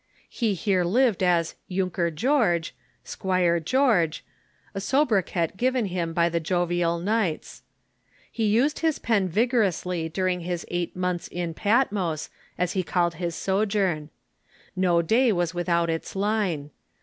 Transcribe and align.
He 0.31 0.55
here 0.55 0.83
lived 0.83 1.21
as 1.21 1.53
"Junker 1.69 2.09
Georg" 2.09 2.71
(Squire 3.13 3.59
George), 3.59 4.25
a 4.73 4.81
sobriquet 4.81 5.51
given 5.55 5.85
him 5.85 6.11
by 6.11 6.27
the 6.27 6.39
jovial 6.39 6.97
knights. 6.97 7.61
Pie 8.35 8.41
used 8.41 8.79
his 8.79 8.97
pen 8.97 9.29
vigorously 9.29 10.09
during 10.09 10.39
his 10.39 10.65
eight 10.71 10.95
months 10.95 11.27
"in 11.27 11.53
Patmos," 11.53 12.31
as 12.57 12.71
he 12.71 12.81
called 12.81 13.13
his 13.21 13.35
sojourn. 13.35 14.09
No 14.75 15.03
day 15.03 15.31
was 15.31 15.53
without 15.53 15.87
its 15.87 16.15
line. 16.15 16.71